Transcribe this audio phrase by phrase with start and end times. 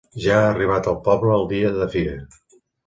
[0.21, 2.21] Ja ha arribat al poble el dia de fira.